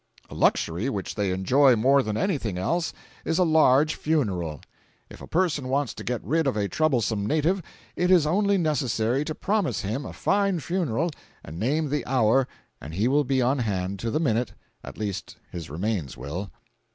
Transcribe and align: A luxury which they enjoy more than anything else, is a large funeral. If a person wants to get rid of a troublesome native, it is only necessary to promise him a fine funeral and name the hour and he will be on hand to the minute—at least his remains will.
A 0.31 0.33
luxury 0.33 0.89
which 0.89 1.13
they 1.13 1.29
enjoy 1.29 1.75
more 1.75 2.01
than 2.01 2.17
anything 2.17 2.57
else, 2.57 2.91
is 3.23 3.37
a 3.37 3.43
large 3.43 3.93
funeral. 3.93 4.59
If 5.11 5.21
a 5.21 5.27
person 5.27 5.67
wants 5.67 5.93
to 5.93 6.03
get 6.03 6.23
rid 6.25 6.47
of 6.47 6.57
a 6.57 6.67
troublesome 6.67 7.23
native, 7.23 7.61
it 7.95 8.09
is 8.09 8.25
only 8.25 8.57
necessary 8.57 9.23
to 9.23 9.35
promise 9.35 9.81
him 9.81 10.03
a 10.07 10.11
fine 10.13 10.59
funeral 10.59 11.11
and 11.45 11.59
name 11.59 11.89
the 11.89 12.03
hour 12.07 12.47
and 12.81 12.95
he 12.95 13.07
will 13.07 13.23
be 13.25 13.43
on 13.43 13.59
hand 13.59 13.99
to 13.99 14.09
the 14.09 14.19
minute—at 14.19 14.97
least 14.97 15.35
his 15.51 15.69
remains 15.69 16.17
will. 16.17 16.49